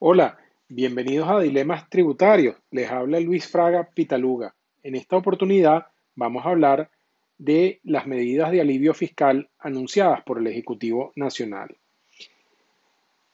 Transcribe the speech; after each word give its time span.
Hola, 0.00 0.38
bienvenidos 0.68 1.28
a 1.28 1.38
Dilemas 1.38 1.88
Tributarios. 1.88 2.56
Les 2.72 2.90
habla 2.90 3.20
Luis 3.20 3.48
Fraga 3.48 3.88
Pitaluga. 3.94 4.52
En 4.82 4.96
esta 4.96 5.16
oportunidad 5.16 5.86
vamos 6.16 6.44
a 6.44 6.50
hablar 6.50 6.90
de 7.38 7.80
las 7.84 8.04
medidas 8.04 8.50
de 8.50 8.60
alivio 8.60 8.92
fiscal 8.92 9.48
anunciadas 9.56 10.22
por 10.24 10.38
el 10.38 10.48
Ejecutivo 10.48 11.12
Nacional. 11.14 11.76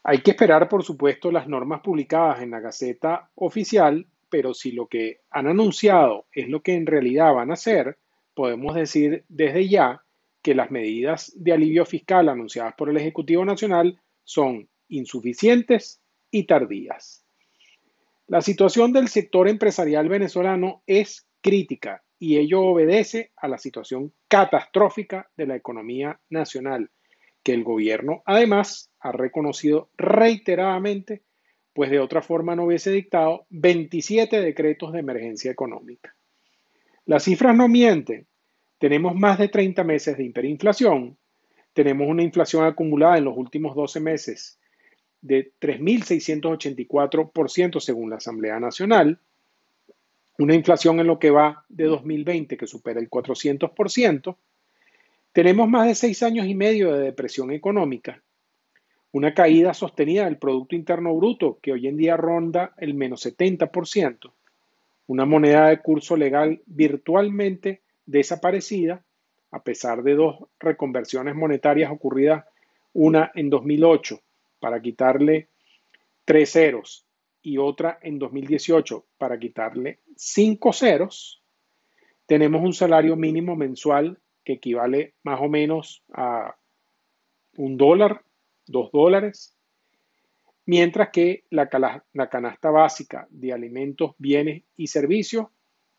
Hay 0.05 0.19
que 0.19 0.33
esperar, 0.33 0.69
por 0.69 0.85
supuesto, 0.85 1.33
las 1.33 1.49
normas 1.49 1.81
publicadas 1.81 2.43
en 2.43 2.51
la 2.51 2.61
Gaceta 2.61 3.31
Oficial, 3.37 4.07
pero 4.29 4.53
si 4.53 4.73
lo 4.73 4.87
que 4.87 5.21
han 5.31 5.47
anunciado 5.47 6.27
es 6.31 6.49
lo 6.51 6.61
que 6.61 6.75
en 6.75 6.85
realidad 6.87 7.33
van 7.33 7.51
a 7.51 7.55
hacer, 7.55 7.97
podemos 8.35 8.75
decir 8.75 9.25
desde 9.31 9.67
ya 9.67 10.05
que 10.43 10.55
las 10.55 10.71
medidas 10.71 11.33
de 11.35 11.53
alivio 11.55 11.87
fiscal 11.87 12.29
anunciadas 12.29 12.75
por 12.75 12.91
el 12.91 12.99
Ejecutivo 12.99 13.47
Nacional 13.47 13.99
son 14.25 14.69
insuficientes 14.89 16.01
y 16.31 16.45
tardías. 16.45 17.25
La 18.27 18.43
situación 18.43 18.93
del 18.93 19.09
sector 19.09 19.49
empresarial 19.49 20.09
venezolano 20.09 20.83
es 20.87 21.27
crítica 21.41 22.05
y 22.19 22.37
ello 22.37 22.61
obedece 22.61 23.33
a 23.37 23.49
la 23.49 23.59
situación 23.59 24.13
catastrófica 24.29 25.29
de 25.37 25.47
la 25.47 25.57
economía 25.57 26.21
nacional, 26.29 26.91
que 27.43 27.55
el 27.55 27.65
gobierno 27.65 28.23
además 28.27 28.91
ha 29.01 29.11
reconocido 29.11 29.91
reiteradamente, 29.97 31.23
pues 31.73 31.91
de 31.91 31.99
otra 31.99 32.23
forma 32.23 32.55
no 32.55 32.67
hubiese 32.67 32.93
dictado 32.93 33.47
27 33.49 34.41
decretos 34.41 34.93
de 34.93 35.01
emergencia 35.01 35.51
económica. 35.51 36.15
Las 37.07 37.25
cifras 37.25 37.57
no 37.57 37.67
mienten. 37.67 38.27
Tenemos 38.79 39.15
más 39.17 39.39
de 39.39 39.49
30 39.49 39.83
meses 39.83 40.17
de 40.17 40.25
hiperinflación, 40.25 41.19
tenemos 41.73 42.07
una 42.09 42.23
inflación 42.23 42.65
acumulada 42.65 43.19
en 43.19 43.25
los 43.25 43.37
últimos 43.37 43.75
12 43.75 44.01
meses 44.01 44.60
de 45.23 45.53
3.684% 45.61 47.81
según 47.81 48.11
la 48.11 48.17
Asamblea 48.17 48.61
Nacional, 48.61 49.19
una 50.39 50.55
inflación 50.55 51.01
en 51.01 51.07
lo 51.07 51.19
que 51.19 51.31
va 51.31 51.65
de 51.69 51.85
2020 51.85 52.57
que 52.57 52.67
supera 52.67 53.01
el 53.01 53.11
400%, 53.11 54.37
tenemos 55.33 55.69
más 55.69 55.87
de 55.87 55.95
seis 55.95 56.23
años 56.23 56.47
y 56.47 56.55
medio 56.55 56.93
de 56.93 57.05
depresión 57.05 57.53
económica, 57.53 58.23
una 59.13 59.35
caída 59.35 59.75
sostenida 59.75 60.25
del 60.25 60.39
Producto 60.39 60.75
Interno 60.75 61.15
Bruto 61.15 61.59
que 61.61 61.73
hoy 61.73 61.87
en 61.87 61.97
día 61.97 62.17
ronda 62.17 62.73
el 62.79 62.95
menos 62.95 63.27
70%, 63.27 64.33
una 65.09 65.27
moneda 65.27 65.69
de 65.69 65.81
curso 65.81 66.17
legal 66.17 66.63
virtualmente 66.67 67.83
desaparecida, 68.07 69.05
a 69.51 69.63
pesar 69.63 70.03
de 70.03 70.15
dos 70.15 70.45
reconversiones 70.59 71.35
monetarias 71.35 71.93
ocurridas, 71.93 72.45
una 72.93 73.31
en 73.35 73.51
2008 73.51 74.21
para 74.61 74.81
quitarle 74.81 75.49
tres 76.25 76.53
ceros 76.53 77.07
y 77.43 77.59
otra 77.59 77.99
en 78.03 78.19
2018 78.19 79.07
para 79.19 79.39
quitarle 79.39 80.01
cinco 80.17 80.73
ceros, 80.73 81.43
tenemos 82.27 82.63
un 82.63 82.73
salario 82.73 83.17
mínimo 83.17 83.57
mensual 83.57 84.21
que 84.45 84.55
equivale 84.55 85.15
más 85.25 85.41
o 85.41 85.49
menos 85.49 86.05
a 86.13 86.55
un 87.57 87.77
dólar, 87.77 88.23
dos 88.67 88.93
dólares, 88.93 89.55
mientras 90.67 91.11
que 91.11 91.45
la, 91.51 91.69
canasta 91.69 92.71
básica 92.71 93.27
de 93.31 93.53
alimentos, 93.53 94.15
bienes 94.19 94.63
y 94.77 94.87
servicios, 94.87 95.49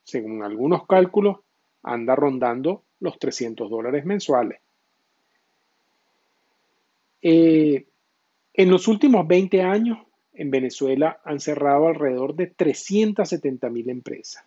según 0.03 0.43
algunos 0.43 0.87
cálculos, 0.87 1.39
anda 1.83 2.15
rondando 2.15 2.85
los 2.99 3.19
300 3.19 3.69
dólares 3.69 4.05
mensuales. 4.05 4.61
Eh, 7.21 7.85
en 8.53 8.69
los 8.69 8.87
últimos 8.87 9.27
20 9.27 9.61
años, 9.61 9.99
en 10.33 10.51
Venezuela 10.51 11.19
han 11.23 11.39
cerrado 11.39 11.87
alrededor 11.87 12.35
de 12.35 12.47
370 12.47 13.69
mil 13.69 13.89
empresas. 13.89 14.43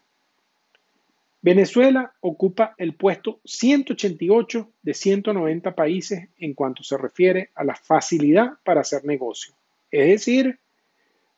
Venezuela 1.40 2.14
ocupa 2.20 2.74
el 2.78 2.94
puesto 2.94 3.38
188 3.44 4.70
de 4.82 4.94
190 4.94 5.74
países 5.74 6.28
en 6.38 6.54
cuanto 6.54 6.82
se 6.82 6.96
refiere 6.96 7.50
a 7.54 7.64
la 7.64 7.74
facilidad 7.74 8.54
para 8.64 8.80
hacer 8.80 9.04
negocio. 9.04 9.54
Es 9.90 10.08
decir, 10.08 10.58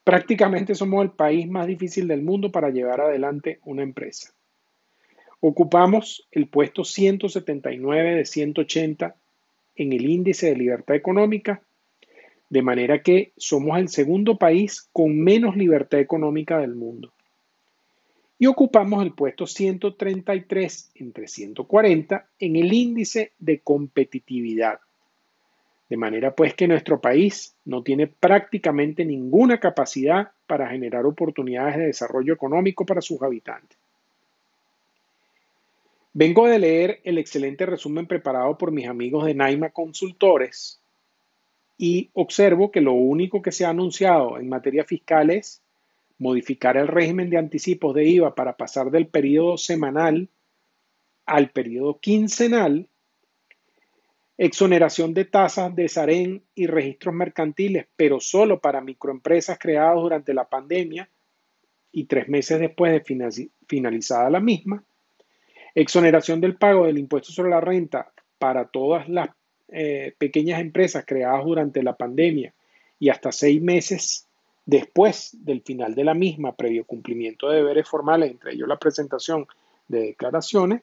prácticamente 0.05 0.77
somos 0.77 1.03
el 1.03 1.11
país 1.11 1.49
más 1.49 1.67
difícil 1.67 2.07
del 2.07 2.23
mundo 2.23 2.53
para 2.53 2.71
llevar 2.71 3.01
adelante 3.01 3.59
una 3.65 3.83
empresa. 3.83 4.33
Ocupamos 5.41 6.29
el 6.31 6.47
puesto 6.47 6.85
179 6.85 8.15
de 8.15 8.25
180 8.25 9.17
en 9.75 9.93
el 9.93 10.09
índice 10.09 10.47
de 10.51 10.57
libertad 10.57 10.95
económica 10.95 11.63
de 12.49 12.63
manera 12.63 13.03
que 13.03 13.33
somos 13.37 13.79
el 13.79 13.89
segundo 13.89 14.39
país 14.39 14.89
con 14.93 15.19
menos 15.19 15.57
libertad 15.57 15.99
económica 15.99 16.59
del 16.59 16.75
mundo. 16.75 17.13
Y 18.39 18.47
ocupamos 18.47 19.03
el 19.03 19.13
puesto 19.13 19.47
133 19.47 20.91
entre 20.97 21.27
140 21.27 22.27
en 22.39 22.57
el 22.57 22.73
índice 22.73 23.33
de 23.39 23.61
competitividad. 23.61 24.79
De 25.89 25.97
manera 25.97 26.35
pues 26.35 26.55
que 26.55 26.69
nuestro 26.69 27.01
país 27.01 27.55
no 27.65 27.83
tiene 27.83 28.07
prácticamente 28.07 29.05
ninguna 29.05 29.59
capacidad 29.59 30.33
para 30.47 30.69
generar 30.69 31.07
oportunidades 31.07 31.77
de 31.77 31.87
desarrollo 31.87 32.35
económico 32.35 32.85
para 32.85 33.01
sus 33.01 33.23
habitantes. 33.23 33.79
Vengo 36.13 36.47
de 36.47 36.59
leer 36.59 37.01
el 37.05 37.19
excelente 37.19 37.67
resumen 37.67 38.07
preparado 38.07 38.57
por 38.59 38.73
mis 38.73 38.89
amigos 38.89 39.27
de 39.27 39.35
Naima 39.35 39.71
Consultores 39.71 40.81
y 41.79 42.11
observo 42.15 42.71
que 42.71 42.81
lo 42.81 42.93
único 42.93 43.43
que 43.43 43.53
se 43.53 43.65
ha 43.65 43.71
anunciado 43.71 44.39
en 44.39 44.49
materia 44.49 44.85
fiscal 44.85 45.31
es 45.31 45.63
modificar 46.19 46.77
el 46.77 46.89
régimen 46.89 47.29
de 47.29 47.39
anticipos 47.39 47.95
de 47.95 48.05
IVA 48.05 48.35
para 48.35 48.57
pasar 48.57 48.91
del 48.91 49.07
periodo 49.09 49.59
semanal 49.59 50.29
al 51.27 51.51
periodo 51.51 51.99
quincenal, 51.99 52.89
exoneración 54.39 55.13
de 55.13 55.25
tasas 55.25 55.75
de 55.75 55.89
SAREN 55.89 56.43
y 56.55 56.67
registros 56.67 57.15
mercantiles, 57.15 57.87
pero 57.97 58.21
solo 58.21 58.61
para 58.61 58.81
microempresas 58.81 59.59
creadas 59.59 59.97
durante 59.97 60.33
la 60.33 60.49
pandemia 60.49 61.09
y 61.93 62.05
tres 62.05 62.29
meses 62.29 62.61
después 62.61 62.93
de 62.93 63.45
finalizada 63.67 64.31
la 64.31 64.41
misma, 64.41 64.85
exoneración 65.75 66.41
del 66.41 66.57
pago 66.57 66.87
del 66.87 66.99
impuesto 66.99 67.33
sobre 67.33 67.51
la 67.51 67.61
renta 67.61 68.13
para 68.39 68.67
todas 68.67 69.09
las 69.09 69.31
eh, 69.69 70.15
pequeñas 70.19 70.61
empresas 70.61 71.05
creadas 71.07 71.45
durante 71.45 71.83
la 71.83 71.97
pandemia 71.97 72.55
y 72.99 73.09
hasta 73.09 73.33
seis 73.33 73.61
meses 73.61 74.27
después 74.65 75.37
del 75.45 75.63
final 75.63 75.95
de 75.95 76.05
la 76.05 76.15
misma, 76.15 76.53
previo 76.53 76.85
cumplimiento 76.85 77.49
de 77.49 77.57
deberes 77.57 77.89
formales, 77.89 78.31
entre 78.31 78.53
ellos 78.53 78.69
la 78.69 78.79
presentación 78.79 79.47
de 79.89 80.01
declaraciones. 80.01 80.83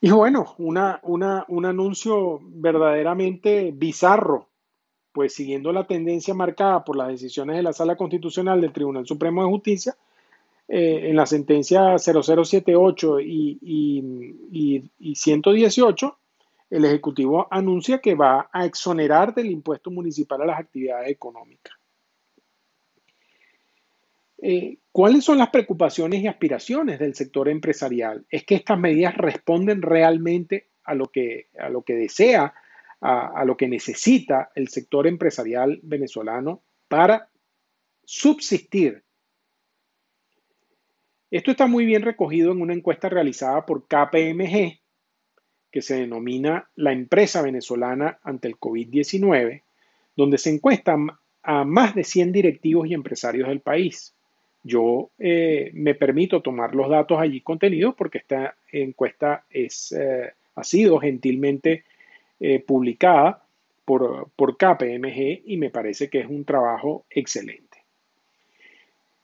Y 0.00 0.10
bueno, 0.10 0.54
una, 0.58 1.00
un 1.02 1.64
anuncio 1.64 2.40
verdaderamente 2.42 3.72
bizarro, 3.74 4.46
pues 5.12 5.34
siguiendo 5.34 5.72
la 5.72 5.86
tendencia 5.86 6.34
marcada 6.34 6.84
por 6.84 6.96
las 6.96 7.08
decisiones 7.08 7.56
de 7.56 7.62
la 7.62 7.72
Sala 7.72 7.96
Constitucional 7.96 8.60
del 8.60 8.72
Tribunal 8.72 9.06
Supremo 9.06 9.42
de 9.42 9.50
Justicia, 9.50 9.96
eh, 10.68 11.10
en 11.10 11.16
la 11.16 11.26
sentencia 11.26 11.96
0078 11.98 13.20
y, 13.20 13.58
y, 13.62 14.82
y 14.98 15.14
118, 15.14 16.18
el 16.70 16.84
Ejecutivo 16.84 17.46
anuncia 17.50 18.00
que 18.00 18.14
va 18.14 18.48
a 18.52 18.64
exonerar 18.64 19.34
del 19.34 19.50
impuesto 19.50 19.90
municipal 19.90 20.42
a 20.42 20.46
las 20.46 20.60
actividades 20.60 21.10
económicas. 21.10 21.74
Eh, 24.38 24.78
¿Cuáles 24.92 25.24
son 25.24 25.38
las 25.38 25.50
preocupaciones 25.50 26.22
y 26.22 26.26
aspiraciones 26.26 26.98
del 26.98 27.14
sector 27.14 27.48
empresarial? 27.48 28.26
Es 28.30 28.44
que 28.44 28.56
estas 28.56 28.78
medidas 28.78 29.16
responden 29.16 29.82
realmente 29.82 30.70
a 30.84 30.94
lo 30.94 31.06
que, 31.06 31.48
a 31.58 31.68
lo 31.68 31.82
que 31.82 31.94
desea, 31.94 32.54
a, 33.00 33.44
lo 33.44 33.56
que 33.56 33.68
necesita 33.68 34.50
el 34.54 34.68
sector 34.68 35.06
empresarial 35.06 35.80
venezolano 35.82 36.62
para 36.88 37.28
subsistir. 38.04 39.04
Esto 41.30 41.50
está 41.50 41.66
muy 41.66 41.84
bien 41.84 42.02
recogido 42.02 42.52
en 42.52 42.62
una 42.62 42.74
encuesta 42.74 43.08
realizada 43.08 43.66
por 43.66 43.86
KPMG, 43.86 44.80
que 45.76 45.82
se 45.82 45.96
denomina 45.96 46.70
La 46.74 46.90
empresa 46.90 47.42
venezolana 47.42 48.18
ante 48.22 48.48
el 48.48 48.56
COVID-19, 48.56 49.60
donde 50.16 50.38
se 50.38 50.48
encuestan 50.48 51.10
a 51.42 51.64
más 51.66 51.94
de 51.94 52.02
100 52.02 52.32
directivos 52.32 52.88
y 52.88 52.94
empresarios 52.94 53.46
del 53.46 53.60
país. 53.60 54.14
Yo 54.62 55.10
eh, 55.18 55.70
me 55.74 55.94
permito 55.94 56.40
tomar 56.40 56.74
los 56.74 56.88
datos 56.88 57.20
allí 57.20 57.42
contenidos 57.42 57.94
porque 57.94 58.16
esta 58.16 58.56
encuesta 58.72 59.44
es, 59.50 59.92
eh, 59.92 60.32
ha 60.54 60.64
sido 60.64 60.98
gentilmente 60.98 61.84
eh, 62.40 62.58
publicada 62.60 63.44
por, 63.84 64.30
por 64.34 64.56
KPMG 64.56 65.42
y 65.44 65.58
me 65.58 65.68
parece 65.68 66.08
que 66.08 66.20
es 66.20 66.26
un 66.26 66.46
trabajo 66.46 67.04
excelente. 67.10 67.64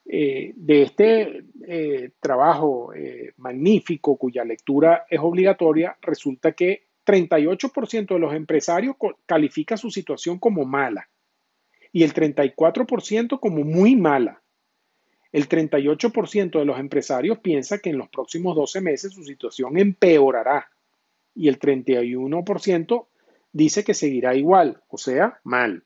De 0.05 0.81
este 0.83 1.45
eh, 1.65 2.11
trabajo 2.19 2.93
eh, 2.93 3.33
magnífico 3.37 4.17
cuya 4.17 4.43
lectura 4.43 5.05
es 5.09 5.19
obligatoria, 5.21 5.97
resulta 6.01 6.51
que 6.51 6.87
38% 7.05 8.07
de 8.07 8.19
los 8.19 8.33
empresarios 8.33 8.95
califica 9.25 9.77
su 9.77 9.89
situación 9.89 10.39
como 10.39 10.65
mala 10.65 11.09
y 11.91 12.03
el 12.03 12.13
34% 12.13 13.39
como 13.39 13.63
muy 13.63 13.95
mala. 13.95 14.41
El 15.31 15.47
38% 15.47 16.59
de 16.59 16.65
los 16.65 16.79
empresarios 16.79 17.39
piensa 17.39 17.79
que 17.79 17.89
en 17.89 17.97
los 17.97 18.09
próximos 18.09 18.55
12 18.55 18.81
meses 18.81 19.13
su 19.13 19.23
situación 19.23 19.77
empeorará 19.77 20.69
y 21.33 21.47
el 21.47 21.59
31% 21.59 23.07
dice 23.51 23.83
que 23.83 23.93
seguirá 23.93 24.35
igual, 24.35 24.83
o 24.89 24.97
sea, 24.97 25.39
mal. 25.43 25.83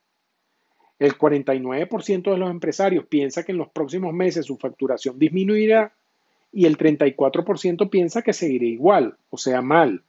El 0.99 1.17
49% 1.17 2.31
de 2.31 2.37
los 2.37 2.49
empresarios 2.49 3.05
piensa 3.05 3.43
que 3.43 3.51
en 3.51 3.59
los 3.59 3.69
próximos 3.69 4.13
meses 4.13 4.45
su 4.45 4.57
facturación 4.57 5.19
disminuirá 5.19 5.93
y 6.51 6.65
el 6.65 6.77
34% 6.77 7.89
piensa 7.89 8.21
que 8.21 8.33
seguirá 8.33 8.65
igual, 8.65 9.17
o 9.29 9.37
sea, 9.37 9.61
mal. 9.61 10.03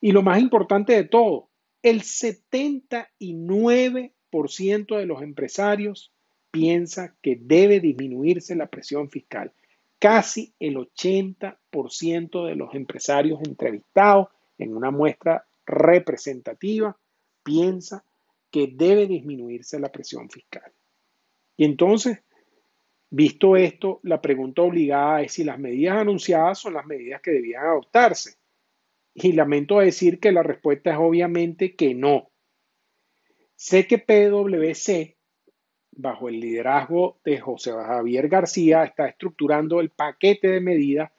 Y 0.00 0.12
lo 0.12 0.22
más 0.22 0.40
importante 0.40 0.92
de 0.92 1.04
todo, 1.04 1.48
el 1.82 2.02
79% 2.02 4.98
de 4.98 5.06
los 5.06 5.22
empresarios 5.22 6.12
piensa 6.50 7.14
que 7.22 7.38
debe 7.40 7.80
disminuirse 7.80 8.54
la 8.54 8.66
presión 8.66 9.10
fiscal. 9.10 9.52
Casi 9.98 10.52
el 10.60 10.76
80% 10.76 12.46
de 12.46 12.54
los 12.54 12.74
empresarios 12.74 13.40
entrevistados 13.44 14.28
en 14.58 14.76
una 14.76 14.90
muestra 14.90 15.46
representativa 15.64 16.96
piensa 17.42 17.98
que 17.98 18.04
debe 18.64 19.06
disminuirse 19.06 19.78
la 19.78 19.92
presión 19.92 20.30
fiscal. 20.30 20.72
Y 21.56 21.64
entonces, 21.64 22.20
visto 23.10 23.56
esto, 23.56 24.00
la 24.02 24.20
pregunta 24.22 24.62
obligada 24.62 25.22
es 25.22 25.32
si 25.32 25.44
las 25.44 25.58
medidas 25.58 25.98
anunciadas 25.98 26.58
son 26.58 26.74
las 26.74 26.86
medidas 26.86 27.20
que 27.20 27.32
debían 27.32 27.64
adoptarse. 27.64 28.36
Y 29.14 29.32
lamento 29.32 29.78
decir 29.78 30.20
que 30.20 30.32
la 30.32 30.42
respuesta 30.42 30.92
es 30.92 30.98
obviamente 30.98 31.74
que 31.74 31.94
no. 31.94 32.30
Sé 33.54 33.86
que 33.86 33.98
PwC, 33.98 35.16
bajo 35.92 36.28
el 36.28 36.40
liderazgo 36.40 37.18
de 37.24 37.40
José 37.40 37.72
Javier 37.72 38.28
García, 38.28 38.84
está 38.84 39.08
estructurando 39.08 39.80
el 39.80 39.90
paquete 39.90 40.48
de 40.48 40.60
medidas 40.60 41.10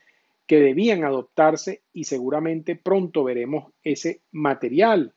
que 0.46 0.60
debían 0.60 1.04
adoptarse 1.04 1.84
y 1.92 2.06
seguramente 2.06 2.76
pronto 2.76 3.24
veremos 3.24 3.74
ese 3.84 4.22
material. 4.32 5.14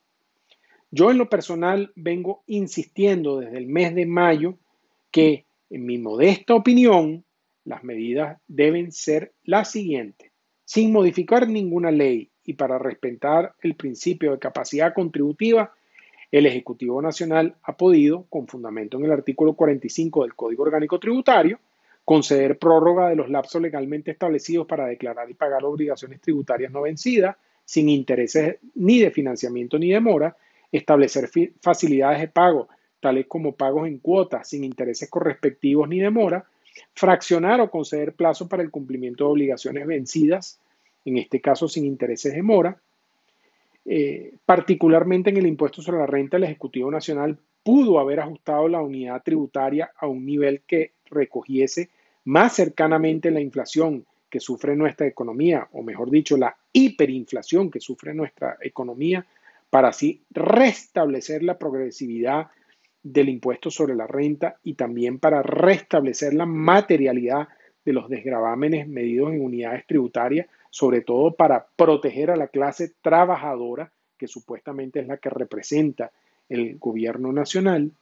Yo 0.90 1.10
en 1.10 1.18
lo 1.18 1.28
personal 1.28 1.92
vengo 1.94 2.42
insistiendo 2.46 3.38
desde 3.38 3.58
el 3.58 3.66
mes 3.66 3.94
de 3.94 4.06
mayo 4.06 4.56
que, 5.10 5.44
en 5.70 5.86
mi 5.86 5.98
modesta 5.98 6.54
opinión, 6.54 7.24
las 7.64 7.84
medidas 7.84 8.38
deben 8.48 8.90
ser 8.90 9.32
las 9.44 9.70
siguientes. 9.70 10.32
Sin 10.64 10.92
modificar 10.92 11.48
ninguna 11.48 11.90
ley 11.90 12.30
y 12.44 12.54
para 12.54 12.78
respetar 12.78 13.54
el 13.62 13.76
principio 13.76 14.32
de 14.32 14.38
capacidad 14.38 14.92
contributiva, 14.92 15.72
el 16.32 16.46
Ejecutivo 16.46 17.00
Nacional 17.02 17.56
ha 17.62 17.76
podido, 17.76 18.26
con 18.28 18.46
fundamento 18.46 18.98
en 18.98 19.04
el 19.04 19.12
artículo 19.12 19.54
45 19.54 20.22
del 20.22 20.34
Código 20.34 20.62
Orgánico 20.62 20.98
Tributario, 20.98 21.60
conceder 22.04 22.58
prórroga 22.58 23.08
de 23.08 23.16
los 23.16 23.28
lapsos 23.28 23.62
legalmente 23.62 24.10
establecidos 24.10 24.66
para 24.66 24.86
declarar 24.86 25.30
y 25.30 25.34
pagar 25.34 25.64
obligaciones 25.64 26.20
tributarias 26.20 26.72
no 26.72 26.82
vencidas, 26.82 27.36
sin 27.64 27.88
intereses 27.88 28.56
ni 28.74 28.98
de 28.98 29.10
financiamiento 29.10 29.78
ni 29.78 29.90
demora, 29.90 30.36
establecer 30.72 31.28
facilidades 31.60 32.20
de 32.20 32.28
pago, 32.28 32.68
tales 33.00 33.26
como 33.26 33.52
pagos 33.52 33.88
en 33.88 33.98
cuotas, 33.98 34.48
sin 34.48 34.64
intereses 34.64 35.08
correspectivos 35.08 35.88
ni 35.88 36.00
demora, 36.00 36.44
fraccionar 36.94 37.60
o 37.60 37.70
conceder 37.70 38.12
plazo 38.12 38.48
para 38.48 38.62
el 38.62 38.70
cumplimiento 38.70 39.24
de 39.24 39.30
obligaciones 39.30 39.86
vencidas, 39.86 40.60
en 41.04 41.18
este 41.18 41.40
caso 41.40 41.68
sin 41.68 41.84
intereses 41.84 42.34
de 42.34 42.42
mora. 42.42 42.76
Eh, 43.86 44.34
particularmente 44.44 45.30
en 45.30 45.38
el 45.38 45.46
impuesto 45.46 45.82
sobre 45.82 45.98
la 45.98 46.06
renta, 46.06 46.36
el 46.36 46.44
Ejecutivo 46.44 46.90
Nacional 46.90 47.38
pudo 47.62 47.98
haber 47.98 48.20
ajustado 48.20 48.68
la 48.68 48.82
unidad 48.82 49.22
tributaria 49.22 49.90
a 49.96 50.06
un 50.06 50.24
nivel 50.24 50.62
que 50.66 50.92
recogiese 51.06 51.90
más 52.24 52.54
cercanamente 52.54 53.30
la 53.30 53.40
inflación 53.40 54.04
que 54.28 54.40
sufre 54.40 54.76
nuestra 54.76 55.06
economía, 55.06 55.68
o 55.72 55.82
mejor 55.82 56.10
dicho, 56.10 56.36
la 56.36 56.56
hiperinflación 56.72 57.70
que 57.70 57.80
sufre 57.80 58.14
nuestra 58.14 58.56
economía, 58.60 59.26
para 59.70 59.88
así 59.88 60.22
restablecer 60.30 61.42
la 61.42 61.58
progresividad 61.58 62.48
del 63.02 63.28
impuesto 63.28 63.70
sobre 63.70 63.94
la 63.94 64.06
renta 64.06 64.56
y 64.62 64.74
también 64.74 65.18
para 65.18 65.42
restablecer 65.42 66.34
la 66.34 66.44
materialidad 66.44 67.48
de 67.84 67.92
los 67.92 68.08
desgravámenes 68.08 68.88
medidos 68.88 69.32
en 69.32 69.42
unidades 69.42 69.86
tributarias, 69.86 70.48
sobre 70.70 71.00
todo 71.00 71.34
para 71.34 71.66
proteger 71.76 72.30
a 72.30 72.36
la 72.36 72.48
clase 72.48 72.92
trabajadora, 73.00 73.90
que 74.18 74.28
supuestamente 74.28 75.00
es 75.00 75.06
la 75.06 75.16
que 75.16 75.30
representa 75.30 76.10
el 76.48 76.78
gobierno 76.78 77.32
nacional. 77.32 77.92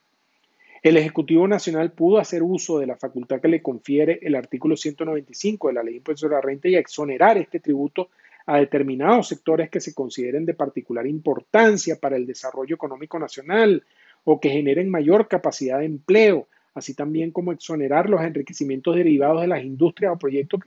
El 0.82 0.97
Ejecutivo 0.97 1.47
Nacional 1.47 1.93
pudo 1.93 2.19
hacer 2.19 2.43
uso 2.43 2.79
de 2.79 2.87
la 2.87 2.97
facultad 2.97 3.41
que 3.41 3.49
le 3.49 3.62
confiere 3.62 4.19
el 4.23 4.35
artículo 4.35 4.76
195 4.76 5.69
de 5.69 5.75
la 5.75 5.82
Ley 5.82 5.94
de 5.94 5.99
Impuestos 5.99 6.20
sobre 6.20 6.35
la 6.35 6.41
Renta 6.41 6.69
y 6.69 6.76
exonerar 6.76 7.37
este 7.37 7.61
tributo 7.61 8.11
a 8.48 8.56
determinados 8.56 9.28
sectores 9.28 9.68
que 9.68 9.78
se 9.78 9.92
consideren 9.92 10.46
de 10.46 10.54
particular 10.54 11.06
importancia 11.06 11.96
para 11.96 12.16
el 12.16 12.26
desarrollo 12.26 12.76
económico 12.76 13.18
nacional 13.18 13.84
o 14.24 14.40
que 14.40 14.48
generen 14.48 14.88
mayor 14.88 15.28
capacidad 15.28 15.80
de 15.80 15.84
empleo, 15.84 16.48
así 16.72 16.94
también 16.94 17.30
como 17.30 17.52
exonerar 17.52 18.08
los 18.08 18.22
enriquecimientos 18.22 18.96
derivados 18.96 19.42
de 19.42 19.48
las 19.48 19.62
industrias 19.62 20.14
o 20.14 20.18
proyectos 20.18 20.62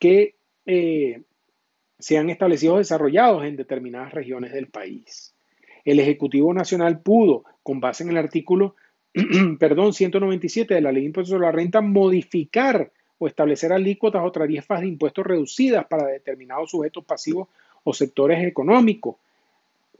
que, 0.00 0.34
eh, 0.66 1.22
sean 1.96 2.28
establecidos 2.28 2.74
o 2.74 2.78
desarrollados 2.78 3.44
en 3.44 3.54
determinadas 3.54 4.12
regiones 4.12 4.52
del 4.52 4.66
país. 4.66 5.32
El 5.84 6.00
Ejecutivo 6.00 6.52
Nacional 6.52 7.02
pudo, 7.02 7.44
con 7.62 7.78
base 7.78 8.02
en 8.02 8.10
el 8.10 8.16
artículo 8.16 8.74
perdón, 9.60 9.92
197 9.92 10.74
de 10.74 10.80
la 10.80 10.90
Ley 10.90 11.02
de 11.02 11.06
Impuestos 11.06 11.30
sobre 11.30 11.46
la 11.46 11.52
Renta, 11.52 11.80
modificar 11.80 12.90
o 13.22 13.28
establecer 13.28 13.72
alícuotas 13.72 14.20
o 14.24 14.32
tarifas 14.32 14.80
de 14.80 14.88
impuestos 14.88 15.24
reducidas 15.24 15.86
para 15.86 16.08
determinados 16.08 16.72
sujetos 16.72 17.04
pasivos 17.04 17.46
o 17.84 17.94
sectores 17.94 18.44
económicos, 18.44 19.14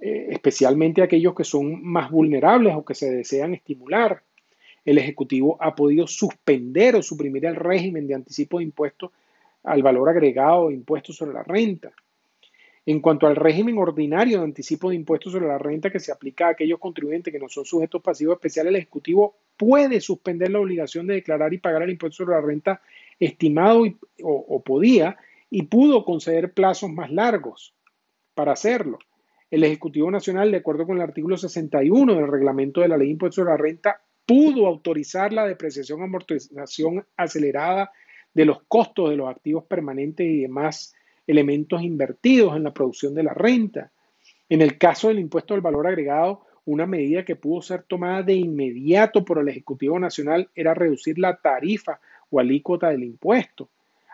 eh, 0.01 0.27
especialmente 0.31 1.03
aquellos 1.03 1.33
que 1.33 1.45
son 1.45 1.85
más 1.85 2.11
vulnerables 2.11 2.75
o 2.75 2.85
que 2.85 2.97
se 2.97 3.13
desean 3.13 3.55
estimular. 3.55 4.25
El 4.85 4.99
Ejecutivo 4.99 5.57
ha 5.61 5.77
podido 5.77 6.09
suspender 6.09 6.97
o 6.97 7.03
suprimir 7.03 7.47
el 7.47 7.55
régimen 7.55 8.09
de 8.09 8.17
anticipo 8.17 8.59
de 8.59 8.65
impuestos 8.65 9.13
al 9.63 9.85
valor 9.85 10.09
agregado 10.09 10.67
de 10.67 10.75
impuestos 10.75 11.15
sobre 11.15 11.35
la 11.35 11.45
renta. 11.45 11.93
En 12.85 12.99
cuanto 12.99 13.29
al 13.29 13.37
régimen 13.37 13.79
ordinario 13.79 14.39
de 14.39 14.45
anticipo 14.45 14.91
de 14.91 14.97
impuestos 14.97 15.33
sobre 15.33 15.47
la 15.47 15.59
renta 15.59 15.91
que 15.91 16.01
se 16.01 16.11
aplica 16.11 16.49
a 16.49 16.51
aquellos 16.51 16.81
contribuyentes 16.81 17.33
que 17.33 17.39
no 17.39 17.49
son 17.49 17.65
sujetos 17.65 18.03
pasivos 18.03 18.35
especiales, 18.35 18.71
el 18.71 18.77
Ejecutivo 18.79 19.37
puede 19.57 20.01
suspender 20.01 20.51
la 20.51 20.59
obligación 20.59 21.07
de 21.07 21.15
declarar 21.15 21.55
y 21.55 21.59
pagar 21.59 21.83
el 21.83 21.91
impuesto 21.91 22.25
sobre 22.25 22.35
la 22.35 22.41
renta 22.41 22.83
estimado 23.27 23.85
o, 24.23 24.63
podía 24.63 25.17
y 25.51 25.63
pudo 25.63 26.05
conceder 26.05 26.53
plazos 26.53 26.91
más 26.91 27.11
largos 27.11 27.75
para 28.35 28.53
hacerlo. 28.53 28.99
El 29.51 29.65
Ejecutivo 29.65 30.11
Nacional, 30.11 30.51
de 30.51 30.59
acuerdo 30.59 30.87
con 30.87 30.97
el 30.97 31.03
artículo 31.03 31.37
61 31.37 32.15
del 32.15 32.29
reglamento 32.29 32.81
de 32.81 32.89
la 32.89 32.97
Ley 32.97 33.09
de 33.09 33.13
Impuestos 33.13 33.37
sobre 33.37 33.51
la 33.51 33.57
Renta, 33.59 34.01
pudo 34.27 34.67
autorizar 34.67 35.33
la 35.33 35.47
depreciación 35.47 36.03
amortización 36.03 37.05
acelerada 37.17 37.91
de 38.33 38.45
los 38.45 38.63
costos 38.65 39.11
de 39.11 39.17
los 39.17 39.29
activos 39.29 39.65
permanentes 39.65 40.27
y 40.27 40.43
demás 40.43 40.95
elementos 41.27 41.83
invertidos 41.83 42.57
en 42.57 42.65
la 42.65 42.73
producción 42.73 43.15
de 43.15 43.23
la 43.23 43.35
renta. 43.35 43.93
En 44.49 44.63
el 44.63 44.79
caso 44.79 45.09
del 45.09 45.19
impuesto 45.19 45.55
al 45.55 45.61
valor 45.61 45.87
agregado, 45.87 46.47
una 46.65 46.87
medida 46.87 47.25
que 47.25 47.37
pudo 47.37 47.63
ser 47.63 47.83
tomada 47.83 48.23
de 48.23 48.35
inmediato 48.35 49.25
por 49.25 49.39
el 49.39 49.49
Ejecutivo 49.49 49.99
Nacional 49.99 50.49
era 50.55 50.75
reducir 50.75 51.19
la 51.19 51.37
tarifa 51.37 52.01
o 52.33 52.41
alícuota 52.41 52.89
del 52.89 53.05
impuesto 53.05 53.69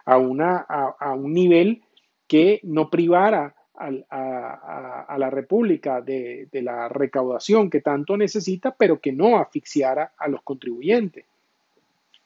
a, 0.05 0.19
una, 0.19 0.59
a, 0.59 1.15
un 1.15 1.33
nivel 1.33 1.83
que 2.27 2.61
no 2.65 2.91
privara 2.91 3.55
a, 3.75 5.17
la 5.19 5.31
República 5.31 6.01
de, 6.01 6.49
de, 6.51 6.63
la 6.63 6.89
recaudación 6.89 7.71
que 7.71 7.81
tanto 7.81 8.17
necesita, 8.17 8.75
pero 8.77 9.01
que 9.01 9.13
no 9.13 9.39
asfixiara 9.39 10.13
a 10.19 10.29
los 10.29 10.43
contribuyentes. 10.43 11.25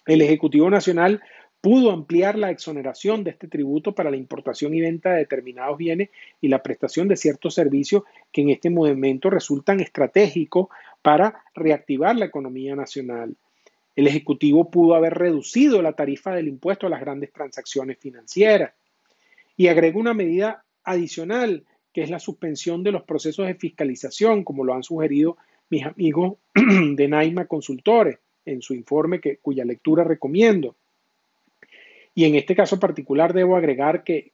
El 0.06 0.22
Ejecutivo 0.22 0.70
Nacional 0.70 1.22
pudo 1.62 1.92
ampliar 1.92 2.36
la 2.36 2.50
exoneración 2.50 3.22
de 3.22 3.30
este 3.30 3.46
tributo 3.46 3.94
para 3.94 4.10
la 4.10 4.16
importación 4.16 4.74
y 4.74 4.80
venta 4.80 5.10
de 5.10 5.18
determinados 5.18 5.78
bienes 5.78 6.10
y 6.40 6.48
la 6.48 6.62
prestación 6.62 7.06
de 7.06 7.16
ciertos 7.16 7.54
servicios 7.54 8.02
que 8.32 8.42
en 8.42 8.50
este 8.50 8.68
momento 8.68 9.30
resultan 9.30 9.78
estratégicos 9.78 10.68
para 11.02 11.44
reactivar 11.54 12.16
la 12.16 12.24
economía 12.24 12.74
nacional. 12.74 13.36
El 13.94 14.06
Ejecutivo 14.06 14.70
pudo 14.70 14.94
haber 14.94 15.14
reducido 15.14 15.82
la 15.82 15.92
tarifa 15.92 16.34
del 16.34 16.48
impuesto 16.48 16.86
a 16.86 16.90
las 16.90 17.00
grandes 17.00 17.32
transacciones 17.32 17.98
financieras 17.98 18.72
y 19.56 19.68
agregó 19.68 20.00
una 20.00 20.14
medida 20.14 20.64
adicional 20.84 21.64
que 21.92 22.02
es 22.02 22.10
la 22.10 22.18
suspensión 22.18 22.82
de 22.82 22.92
los 22.92 23.02
procesos 23.02 23.46
de 23.46 23.54
fiscalización, 23.54 24.44
como 24.44 24.64
lo 24.64 24.74
han 24.74 24.82
sugerido 24.82 25.36
mis 25.68 25.84
amigos 25.84 26.38
de 26.54 27.08
Naima 27.08 27.46
Consultores 27.46 28.18
en 28.44 28.62
su 28.62 28.74
informe 28.74 29.20
que, 29.20 29.36
cuya 29.36 29.64
lectura 29.64 30.02
recomiendo. 30.04 30.74
Y 32.14 32.24
en 32.24 32.34
este 32.34 32.54
caso 32.54 32.78
particular 32.78 33.32
debo 33.32 33.56
agregar 33.56 34.04
que, 34.04 34.32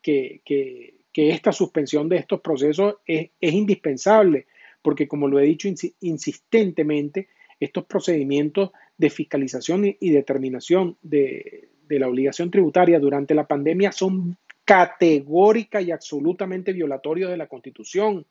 esta 1.15 1.50
suspensión 1.50 2.09
de 2.09 2.17
estos 2.17 2.41
procesos 2.41 2.97
es, 3.05 3.31
es 3.41 3.53
indispensable, 3.53 4.47
porque 4.83 5.09
como 5.09 5.27
lo 5.27 5.41
he 5.41 5.45
dicho 5.45 5.69
insistentemente, 6.00 7.29
estos 7.59 7.87
procedimientos 7.87 8.71
de 8.99 9.11
fiscalización 9.11 9.97
y 9.99 10.11
determinación 10.11 10.99
de, 11.02 11.69
la 11.88 12.09
obligación 12.09 12.50
tributaria 12.50 13.00
durante 13.00 13.35
la 13.35 13.47
pandemia 13.47 13.93
son 13.93 14.37
categórica 14.64 15.81
y 15.81 15.90
absolutamente 15.90 16.75
violatorios 16.75 17.31
de 17.31 17.38
la 17.38 17.47
Constitución, 17.47 18.26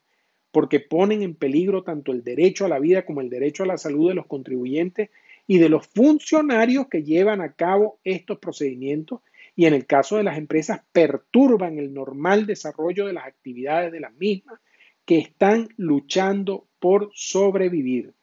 porque 0.51 0.79
ponen 0.79 1.24
en 1.24 1.33
peligro 1.33 1.83
tanto 1.83 2.12
el 2.12 2.24
derecho 2.24 2.65
a 2.65 2.69
la 2.69 2.79
vida 2.79 3.05
como 3.05 3.21
el 3.21 3.29
derecho 3.29 3.63
a 3.63 3.67
la 3.67 3.77
salud 3.77 4.09
de 4.09 4.15
los 4.15 4.27
contribuyentes 4.27 5.09
y 5.47 5.57
de 5.57 5.69
los 5.69 5.88
funcionarios 5.88 6.88
que 6.88 7.03
llevan 7.03 7.41
a 7.41 7.53
cabo 7.53 8.00
estos 8.03 8.38
procedimientos 8.38 9.21
y 9.55 9.65
en 9.65 9.74
el 9.74 9.88
caso 9.88 10.17
de 10.17 10.24
las 10.24 10.38
empresas 10.38 10.81
perturban 10.91 11.79
el 11.79 11.93
normal 11.93 12.45
desarrollo 12.45 13.07
de 13.07 13.13
las 13.13 13.25
actividades 13.25 13.91
de 13.91 14.01
las 14.01 14.13
mismas 14.13 14.59
que 15.05 15.17
están 15.17 15.69
luchando 15.77 16.67
por 16.79 17.09
sobrevivir. 17.15 18.13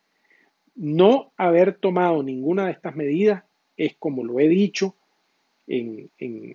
No 0.74 1.32
haber 1.36 1.78
tomado 1.78 2.22
ninguna 2.22 2.66
de 2.66 2.72
estas 2.72 2.96
medidas 2.96 3.44
es, 3.76 3.96
como 3.96 4.24
lo 4.24 4.40
he 4.40 4.48
dicho 4.48 4.96
en, 5.66 6.10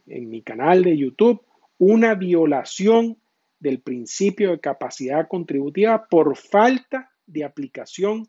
mi 0.06 0.42
canal 0.42 0.84
de 0.84 0.98
YouTube, 0.98 1.42
una 1.78 2.16
violación 2.16 3.18
del 3.60 3.80
principio 3.80 4.52
de 4.52 4.60
capacidad 4.60 5.28
contributiva 5.28 6.08
por 6.08 6.36
falta 6.38 7.12
de 7.26 7.44
aplicación 7.44 8.28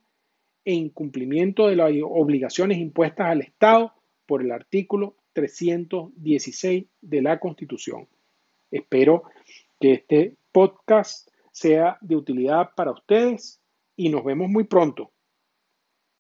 e 0.65 0.73
incumplimiento 0.75 1.69
de 1.69 1.77
las 1.77 1.93
obligaciones 2.05 2.79
impuestas 2.79 3.27
al 3.27 3.41
Estado 3.41 3.93
por 4.27 4.43
el 4.43 4.53
artículo 4.53 5.17
316 5.33 6.85
de 7.01 7.23
la 7.23 7.41
Constitución. 7.41 8.07
Espero 8.71 9.25
que 9.81 9.93
este 9.93 10.37
podcast 10.53 11.29
sea 11.51 11.99
de 12.01 12.17
utilidad 12.17 12.71
para 12.77 12.93
ustedes 12.93 13.61
y 13.97 14.09
nos 14.09 14.25
vemos 14.25 14.49
muy 14.49 14.65
pronto. 14.65 15.11